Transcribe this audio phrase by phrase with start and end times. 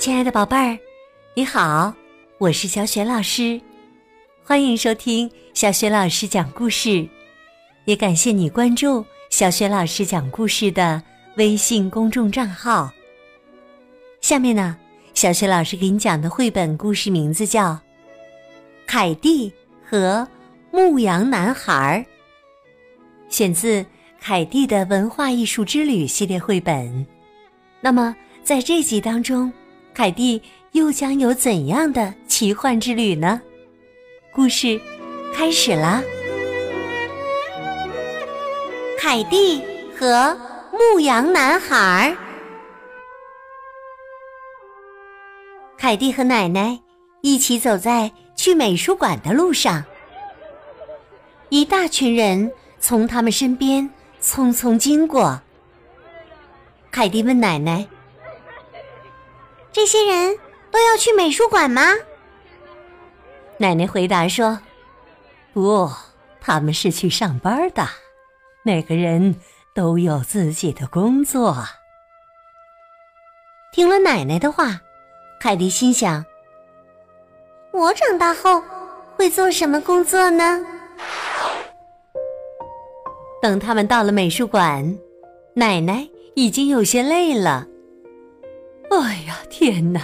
[0.00, 0.78] 亲爱的宝贝儿，
[1.34, 1.92] 你好，
[2.38, 3.60] 我是小雪老师，
[4.42, 7.06] 欢迎收听小雪老师讲故事，
[7.84, 11.02] 也感谢你关注小雪老师讲故事的
[11.36, 12.90] 微信公众账号。
[14.22, 14.74] 下面呢，
[15.12, 17.72] 小雪老师给你讲的绘本故事名字叫
[18.86, 19.52] 《凯蒂
[19.86, 20.26] 和
[20.70, 22.02] 牧羊男孩》，
[23.30, 23.82] 选自
[24.18, 27.06] 《凯蒂的文化艺术之旅》系列绘本。
[27.82, 29.52] 那么，在这集当中。
[30.00, 30.40] 凯蒂
[30.72, 33.38] 又将有怎样的奇幻之旅呢？
[34.32, 34.80] 故事
[35.34, 36.02] 开始啦！
[38.98, 39.62] 凯蒂
[39.94, 40.34] 和
[40.72, 42.16] 牧羊男孩。
[45.76, 46.80] 凯蒂和奶奶
[47.20, 49.84] 一起走在去美术馆的路上，
[51.50, 55.42] 一大群人从他们身边匆匆经过。
[56.90, 57.86] 凯蒂问奶奶。
[59.72, 60.36] 这些人
[60.70, 61.94] 都要去美术馆吗？
[63.58, 64.58] 奶奶回答说
[65.52, 65.90] ：“不，
[66.40, 67.86] 他们是去上班的。
[68.62, 69.36] 每个人
[69.74, 71.64] 都有自己的工作。”
[73.72, 74.80] 听了奶奶的话，
[75.38, 76.24] 凯蒂心想
[77.72, 78.62] ：“我长大后
[79.16, 80.66] 会做什么工作呢？”
[83.40, 84.98] 等他们到了美术馆，
[85.54, 87.66] 奶奶已经有些累了。
[88.90, 90.02] 哎呀，天哪！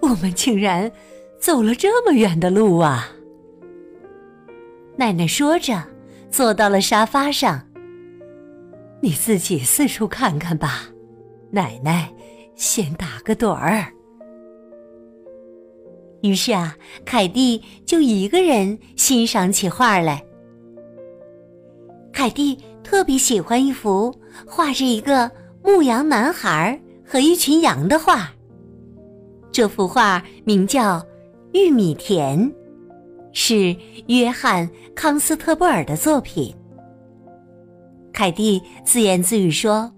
[0.00, 0.90] 我们竟然
[1.38, 3.08] 走了这么远的路啊！
[4.96, 5.82] 奶奶说着，
[6.30, 7.66] 坐到了沙发上。
[9.00, 10.82] 你自己四处看看吧，
[11.50, 12.12] 奶奶
[12.54, 13.86] 先打个盹儿。
[16.20, 20.22] 于是啊，凯蒂就一个人欣赏起画来。
[22.12, 24.14] 凯蒂特别喜欢一幅
[24.46, 25.30] 画着一个
[25.62, 26.78] 牧羊男孩。
[27.14, 28.28] 和一群羊的画。
[29.52, 30.98] 这幅画名叫
[31.52, 32.50] 《玉米田》，
[33.32, 33.76] 是
[34.08, 36.52] 约翰·康斯特布尔的作品。
[38.12, 39.88] 凯蒂自言自语说：“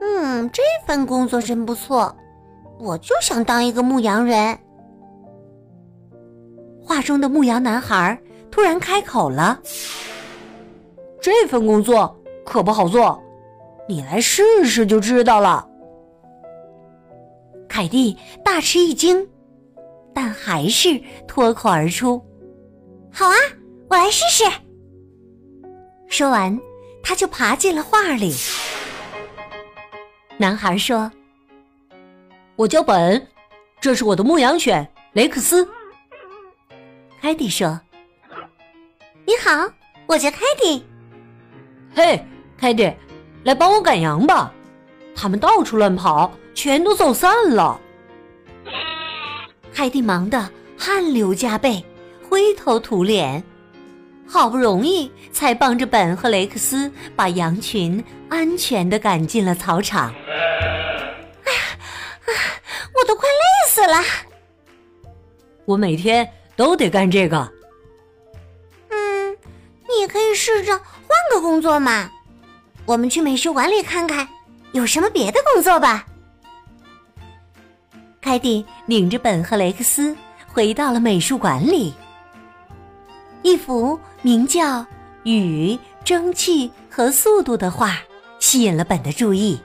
[0.00, 2.16] 嗯，这份工作真不错，
[2.78, 4.56] 我就想当一个牧羊人。”
[6.80, 8.16] 画中的牧羊男孩
[8.48, 9.60] 突然开口了
[11.20, 13.20] ：“这份工作可不好做。”
[13.88, 15.68] 你来试试就知道了。
[17.68, 19.28] 凯蒂大吃一惊，
[20.14, 22.24] 但还是脱口而出
[23.12, 23.34] ：“好啊，
[23.90, 24.44] 我来试试。”
[26.08, 26.58] 说完，
[27.02, 28.32] 他就爬进了画里。
[30.38, 31.10] 男孩说
[32.56, 33.26] ：“我叫本，
[33.80, 35.68] 这是我的牧羊犬雷克斯。”
[37.20, 37.80] 凯蒂说
[39.26, 39.68] ：“你好，
[40.06, 40.84] 我叫凯蒂。”
[41.94, 42.24] 嘿，
[42.56, 42.92] 凯蒂。
[43.44, 44.52] 来帮我赶羊吧，
[45.14, 47.80] 他们到处乱跑，全都走散了。
[49.72, 51.84] 海蒂忙得汗流浃背，
[52.28, 53.44] 灰头土脸，
[54.26, 60.14] 好不容易才帮着本和雷克斯把羊群安全的赶进了草场。
[61.44, 61.58] 哎呀，
[62.94, 64.02] 我都快累死了！
[65.66, 67.52] 我每天都得干这个。
[68.90, 69.36] 嗯，
[69.88, 70.84] 你可以试着换
[71.32, 72.10] 个工作嘛。
[72.86, 74.28] 我们去美术馆里看看，
[74.72, 76.04] 有什么别的工作吧。
[78.20, 81.94] 凯蒂领着本和雷克斯回到了美术馆里。
[83.42, 84.80] 一幅名叫
[85.24, 87.98] 《雨、蒸汽和速度》的画
[88.38, 89.60] 吸引了本的注意。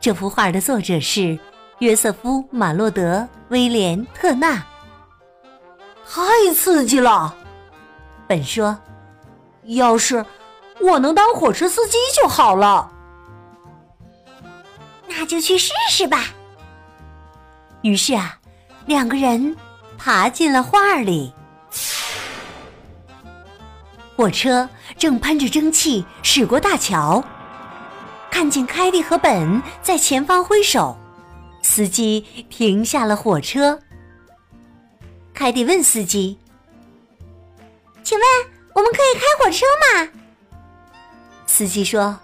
[0.00, 1.38] 这幅画的作者是
[1.80, 3.18] 约瑟夫·马洛德·
[3.48, 4.64] 威廉·特纳。
[6.06, 7.34] 太刺激了，
[8.26, 8.78] 本说
[9.64, 10.24] ：“要是……”
[10.80, 12.90] 我能当火车司机就好了，
[15.06, 16.26] 那就去试试吧。
[17.82, 18.38] 于是啊，
[18.86, 19.56] 两个人
[19.96, 21.32] 爬进了画里。
[24.16, 27.22] 火车正喷着蒸汽驶过大桥，
[28.30, 30.96] 看见凯蒂和本在前方挥手，
[31.62, 32.20] 司机
[32.50, 33.78] 停下了火车。
[35.32, 36.36] 凯蒂问司机
[38.02, 38.26] ：“请问
[38.74, 39.64] 我们可以开火车
[39.94, 40.10] 吗？”
[41.48, 42.16] 司机说：“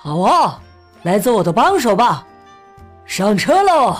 [0.00, 0.58] 好啊，
[1.02, 2.24] 来做我的帮手吧，
[3.04, 3.98] 上车喽！”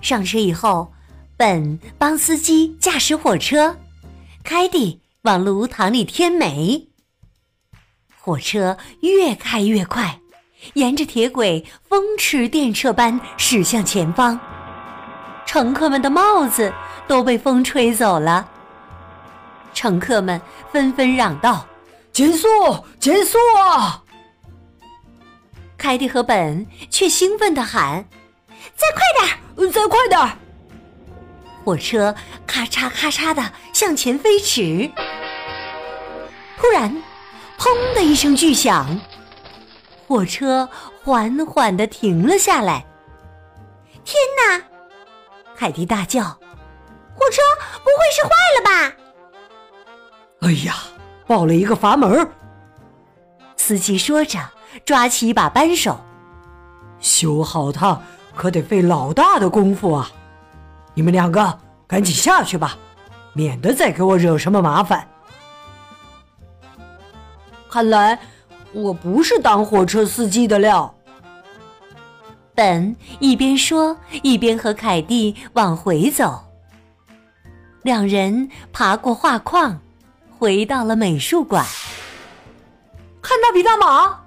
[0.00, 0.92] 上车以后，
[1.36, 3.74] 本帮司机驾驶火车，
[4.44, 6.86] 凯蒂往炉膛里添煤。
[8.20, 10.20] 火车越开越快，
[10.74, 14.38] 沿着铁轨风驰电掣般驶向前方。
[15.46, 16.72] 乘客们的帽子
[17.08, 18.46] 都被风吹走了。
[19.72, 21.66] 乘客们纷纷嚷道。
[22.12, 22.48] 减速！
[23.00, 24.02] 减速啊！
[25.78, 28.04] 凯蒂和本却兴奋地喊
[28.76, 30.30] ：“再快点儿，再快点儿！”
[31.64, 32.14] 火车
[32.46, 34.90] 咔嚓咔嚓的向前飞驰。
[36.58, 37.02] 突然，
[37.58, 39.00] 砰的一声巨响，
[40.06, 40.68] 火车
[41.02, 42.84] 缓缓的停了下来。
[44.04, 44.62] 天哪！
[45.56, 46.24] 凯蒂大叫
[47.14, 47.40] ：“火车
[47.82, 48.96] 不会是坏了吧？”
[50.46, 50.76] 哎呀，
[51.32, 52.28] 爆了一个阀门！
[53.56, 54.38] 司机说着，
[54.84, 55.98] 抓起一把扳手，
[57.00, 57.98] 修好它
[58.34, 60.10] 可得费老大的功夫啊！
[60.92, 62.76] 你们两个赶紧下去吧，
[63.32, 65.08] 免得再给我惹什么麻烦。
[67.70, 68.18] 看来
[68.74, 70.94] 我不是当火车司机的料。
[72.54, 76.44] 本一边说，一边和凯蒂往回走。
[77.84, 79.80] 两人爬过画框，
[80.42, 81.64] 回到了美术馆。
[83.22, 84.24] 看那匹大马！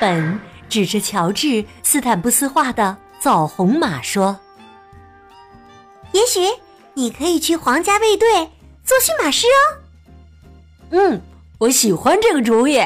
[0.00, 1.46] 本指着乔治·
[1.84, 4.40] 斯坦布斯画的枣红马说
[6.10, 6.40] ：“也许
[6.94, 8.50] 你可以去皇家卫队
[8.82, 9.62] 做驯马师哦。”
[10.90, 11.22] 嗯，
[11.58, 12.84] 我喜欢这个主意。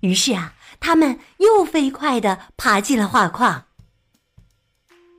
[0.00, 0.54] 于是啊。
[0.78, 3.64] 他们又飞快地爬进了画框。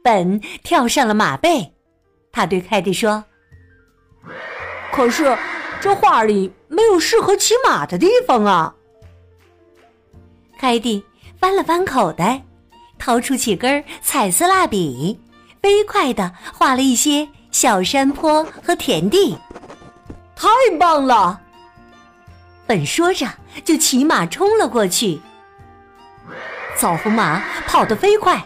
[0.04, 1.74] 本跳上了马背，
[2.32, 3.26] 他对凯蒂说
[4.98, 5.38] ：“可是
[5.80, 8.74] 这画里没有适合骑马的地方啊。”
[10.60, 11.06] 凯蒂
[11.40, 12.44] 翻了翻口袋，
[12.98, 15.20] 掏出几根彩色蜡笔，
[15.62, 19.38] 飞快地画了一些小山坡和田地。
[20.36, 20.48] 太
[20.80, 21.42] 棒了！
[22.66, 23.28] 本说着
[23.64, 25.22] 就骑马冲了过去。
[26.76, 28.44] 枣红马跑得飞快，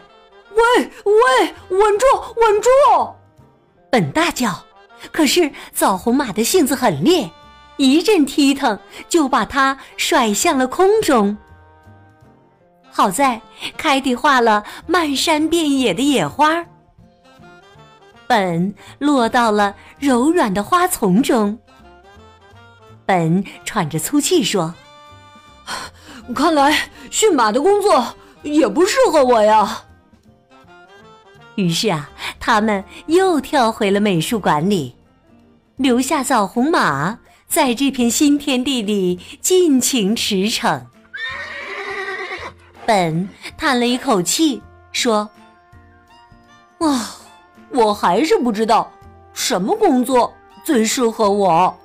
[0.51, 2.05] 喂喂，稳住，
[2.35, 3.15] 稳住！
[3.89, 4.65] 本大叫。
[5.11, 7.31] 可是枣红马的性子很烈，
[7.77, 8.77] 一阵踢腾
[9.09, 11.37] 就把它甩向了空中。
[12.91, 13.41] 好在
[13.77, 16.65] 凯蒂画了漫山遍野的野花，
[18.27, 21.57] 本落到了柔软的花丛中。
[23.05, 24.73] 本喘着粗气说
[26.35, 29.83] ：“看来驯马的工作……”也不适合我呀。
[31.55, 32.09] 于是啊，
[32.39, 34.95] 他们又跳回了美术馆里，
[35.75, 40.81] 留下枣红马在这片新天地里尽情驰骋。
[42.85, 44.61] 本叹了一口气
[44.91, 45.29] 说
[46.79, 47.17] ：“啊，
[47.69, 48.91] 我还是不知道
[49.33, 50.33] 什么工作
[50.63, 51.77] 最适合我。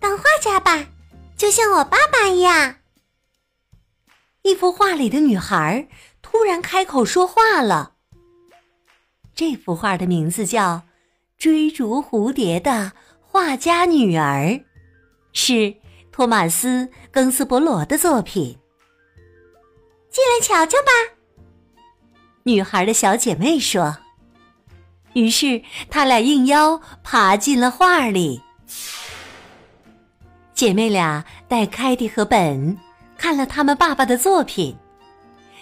[0.00, 0.86] 当画家吧，
[1.36, 2.76] 就像我爸爸一样。”
[4.42, 5.88] 一幅画里的女孩
[6.36, 7.94] 突然开口说话了。
[9.34, 10.74] 这幅画的名字叫
[11.38, 12.92] 《追逐蝴蝶的
[13.22, 14.48] 画家女儿》，
[15.32, 15.74] 是
[16.12, 18.58] 托马斯·庚斯伯罗的作品。
[20.10, 20.92] 进来瞧瞧吧，
[22.42, 23.96] 女孩的小姐妹说。
[25.14, 28.42] 于是他俩应邀爬进了画里。
[30.52, 32.76] 姐妹俩带凯蒂和本。
[33.16, 34.76] 看了他们爸爸的作品，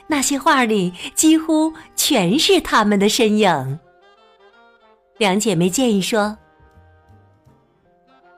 [0.07, 3.81] 那些画里几乎全是他们的身影。
[5.17, 6.37] 两姐妹建议说：“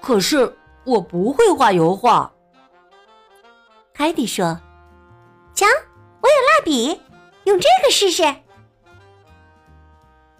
[0.00, 2.30] 可是我不会画油画。”
[3.92, 4.60] 凯蒂说
[5.54, 5.66] ：“瞧，
[6.20, 7.00] 我有蜡笔，
[7.44, 8.22] 用这个试试。”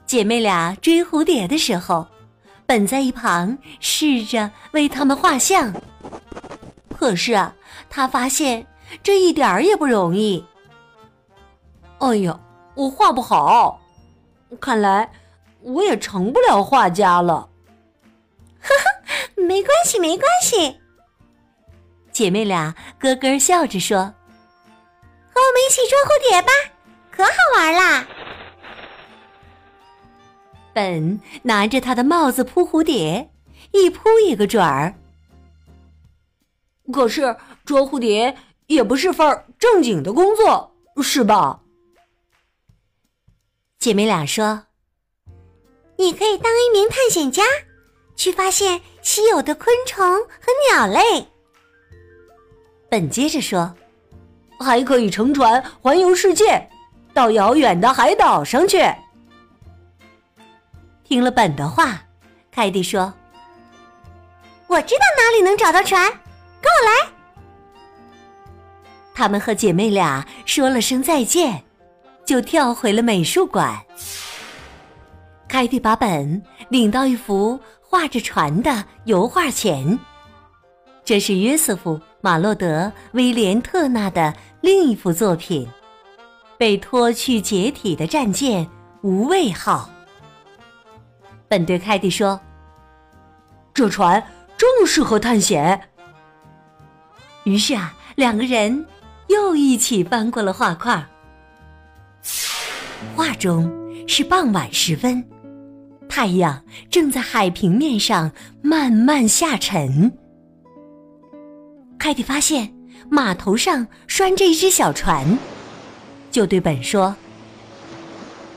[0.07, 2.07] 姐妹俩追蝴蝶的时候。
[2.67, 5.73] 本在一旁试着为他们画像，
[6.99, 7.55] 可是啊，
[7.89, 8.67] 他发现
[9.03, 10.45] 这一点儿也不容易。
[11.99, 12.39] 哎呀，
[12.75, 13.81] 我画不好，
[14.61, 15.11] 看来
[15.61, 17.49] 我也成不了画家了。
[18.61, 20.81] 呵呵，没关系，没关系。
[22.11, 23.99] 姐妹俩咯咯笑着说
[25.33, 26.49] ：“和我们一起捉蝴蝶吧，
[27.11, 28.07] 可好玩啦！”
[30.77, 33.31] 本拿着他的帽子扑蝴蝶，
[33.73, 34.95] 一扑一个准儿。
[36.93, 40.71] 可是捉蝴蝶也不是份正经的工作，
[41.03, 41.63] 是吧？
[43.79, 44.65] 姐妹俩说
[45.97, 47.43] ：“你可以当一名探险家，
[48.15, 51.27] 去发现稀有的昆虫和鸟类。”
[52.91, 53.75] 本接着说
[54.61, 56.69] ：“还可以乘船环游世界，
[57.15, 58.79] 到遥远的海岛上去。”
[61.09, 62.03] 听了本的话，
[62.51, 63.15] 凯蒂说
[64.67, 66.11] ：“我知道哪里能找到船，
[66.61, 67.13] 跟我来。”
[69.15, 71.63] 他们和姐妹俩说了声再见，
[72.25, 73.81] 就跳回了美术馆。
[75.47, 79.97] 凯蒂把本领到一幅画着船的油画前，
[81.05, 85.69] 这是约瑟夫·马洛德·威廉特纳的另一幅作品——
[86.59, 88.69] 被拖去解体的战舰
[89.03, 89.89] “无畏号”。
[91.49, 92.41] 本对凯蒂说
[93.73, 94.23] ：“这船
[94.57, 95.81] 正适合探险。”
[97.45, 98.87] 于是啊，两个人
[99.29, 101.05] 又一起翻过了画框。
[103.15, 103.73] 画中
[104.09, 105.25] 是傍晚时分。
[106.09, 108.31] 太阳正在海平面上
[108.63, 110.11] 慢慢下沉。
[111.99, 112.73] 凯蒂发现
[113.11, 115.39] 码头上拴着一只小船，
[116.31, 117.15] 就对本说：“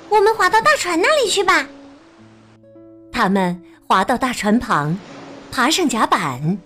[0.10, 1.68] 我们划到大船那里去吧。”
[3.20, 4.98] 他们划到大船旁，
[5.52, 6.58] 爬上甲板。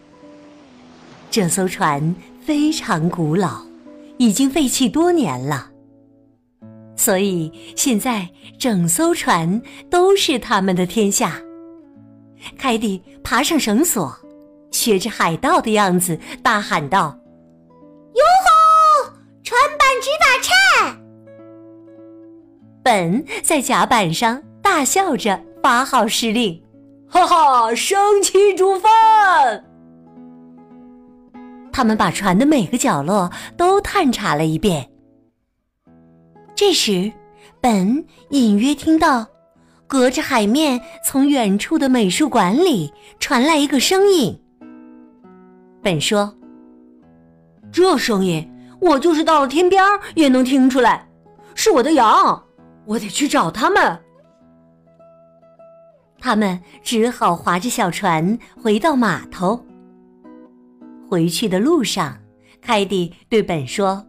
[1.32, 3.64] 这艘船非常古老，
[4.20, 5.72] 已经废弃多年了。
[6.96, 8.30] 所以现在
[8.60, 11.42] 整艘船都是他们的天下。
[12.56, 14.16] 凯蒂爬上绳索，
[14.70, 17.18] 学着海盗的样子大喊道
[18.14, 19.12] ：“哟吼！
[19.44, 21.02] 船板直打颤！”
[22.86, 26.62] 本在甲板上大笑着发号施令
[27.08, 29.64] ：“哈哈，升起煮饭！”
[31.72, 34.92] 他们把船的每个角落都探查了一遍。
[36.54, 37.10] 这时，
[37.62, 39.26] 本隐约听到，
[39.88, 44.38] 隔着海面从远处的美术馆里传来一个声音。
[45.82, 46.36] 本说
[47.72, 48.46] ：“这声音，
[48.82, 49.82] 我就是到了天边
[50.14, 51.08] 也能听出来，
[51.56, 52.44] 是我的羊，
[52.86, 53.98] 我得去找他们。”
[56.24, 59.62] 他们只好划着小船回到码头。
[61.06, 62.18] 回去的路上，
[62.62, 64.08] 凯蒂对本说。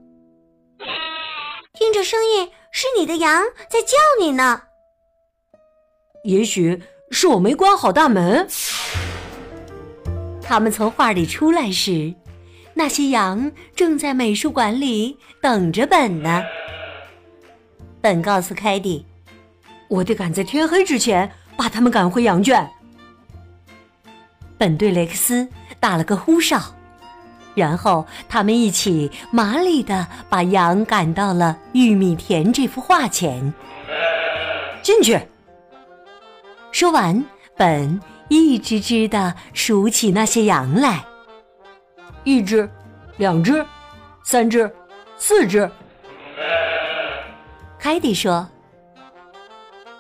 [1.73, 4.63] 听着声音，是你的羊在叫你呢。
[6.23, 6.81] 也许
[7.11, 8.47] 是我没关好大门。
[10.41, 12.15] 他们从画里出来时，
[12.75, 16.45] 那些羊正在美术馆里等着本呢。
[18.01, 19.05] 本告诉凯蒂
[19.91, 21.29] ：“我得赶在天黑之前
[21.65, 22.71] 把他们赶回羊圈。”
[24.59, 25.49] 本对雷克斯
[25.81, 26.61] 打了个呼哨。
[27.55, 33.55] 然后他们一起麻利的把羊赶到了玉米田这幅画前。
[34.83, 35.19] 进去。
[36.71, 37.25] 说完，
[37.57, 41.03] 本一只只的数起那些羊来。
[42.25, 42.69] 一只，
[43.17, 43.65] 两只，
[44.23, 44.71] 三只，
[45.17, 45.71] 四只。
[47.79, 48.47] 凯蒂说：“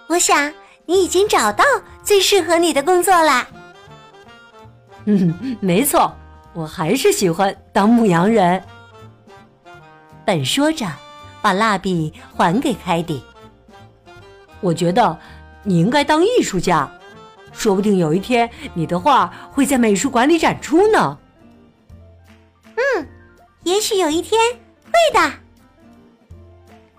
[0.09, 0.53] 我想
[0.87, 1.65] 你已经找到
[2.03, 3.47] 最适合你的工作啦。”
[5.07, 6.15] 嗯，没错。
[6.53, 8.63] 我还是喜欢当牧羊人。
[10.25, 10.87] 本说着，
[11.43, 13.23] 把蜡笔还给凯蒂。
[14.61, 15.19] 我觉得
[15.65, 16.89] 你应该当艺术家，
[17.53, 21.19] 说不定有一天你的画会在美术馆里展出呢。
[22.77, 23.09] 嗯，
[23.65, 24.41] 也许有一天
[24.85, 25.44] 会的。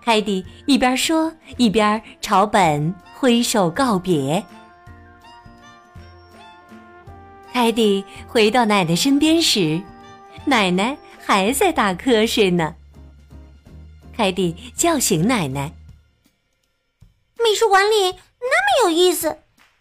[0.06, 4.46] 凯蒂一边说，一边朝本挥手告别。
[7.52, 9.82] 凯蒂回到奶奶身边时，
[10.44, 12.76] 奶奶还在打瞌睡呢。
[14.16, 15.72] 凯蒂叫醒奶奶
[17.42, 19.26] ：“美术馆里那么有意思，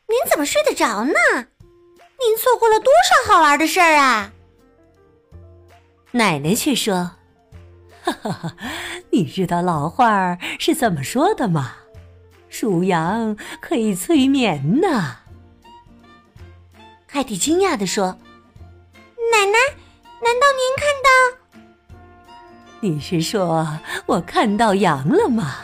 [0.07, 1.13] 您怎么睡得着呢？
[2.19, 4.33] 您错过了多少好玩的事儿啊！”
[6.13, 7.11] 奶奶却说
[8.01, 8.55] ：“哈哈哈，
[9.15, 11.71] 你知道老话是怎么说的吗？
[12.49, 15.19] 数羊可以催眠呢。”
[17.07, 18.17] 凯蒂惊讶地说
[19.31, 19.57] ：“奶奶，
[20.21, 21.09] 难道您看到？
[22.81, 25.55] 你是说我看到羊了吗？”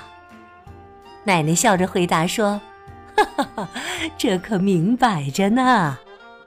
[1.25, 2.61] 奶奶笑着回答说
[3.17, 3.69] ：“哈哈哈，
[4.17, 5.97] 这可明摆着呢，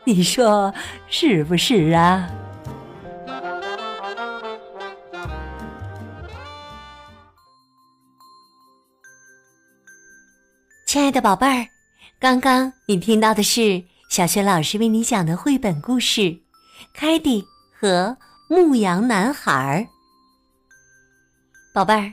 [0.05, 0.73] 你说
[1.07, 2.31] 是不是啊？”
[10.95, 11.67] 亲爱的宝贝儿，
[12.21, 13.83] 刚刚你听到的是。
[14.09, 16.21] 小学老师为你讲的绘本故事
[16.95, 17.45] 《凯蒂
[17.77, 18.17] 和
[18.49, 19.89] 牧羊男孩》。
[21.75, 22.13] 宝贝儿，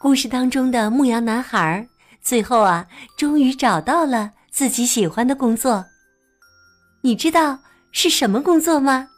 [0.00, 1.86] 故事当中的牧羊男孩
[2.22, 2.86] 最后啊，
[3.18, 5.84] 终于找到了自己喜欢的工作。
[7.02, 7.58] 你知道
[7.90, 9.08] 是什么工作吗？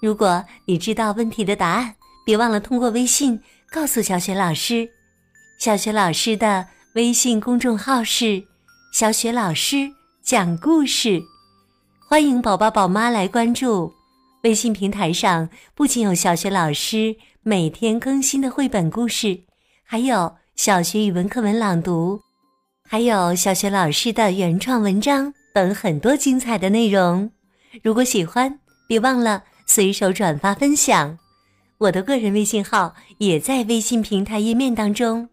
[0.00, 4.88] 如果你知道问题的答案，别忘了通过微信告诉小雪老师。
[5.60, 6.66] 小雪老师的
[6.98, 8.42] 微信公众号是
[8.92, 9.88] “小雪老师”。
[10.20, 11.22] 讲故事，
[12.08, 13.92] 欢迎宝宝宝妈来关注。
[14.42, 17.14] 微信平台上不仅有小雪老师
[17.44, 19.42] 每天更新的绘本故事，
[19.84, 22.20] 还有小学语文课文朗读，
[22.82, 27.30] 还有小雪老师的原创文章等很多精彩的内容。
[27.84, 31.16] 如果喜欢，别忘了随手转发分享。
[31.78, 35.28] 我的个人微信号也在微信平台页面当中。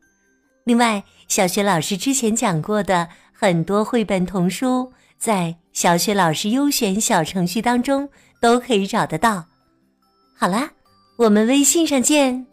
[0.65, 8.09] 另外，小学老师之前讲过的很多绘本童书，在小学老师优选小程序当中
[8.41, 9.45] 都可以找得到。
[10.35, 10.71] 好啦，
[11.17, 12.47] 我们微信上见。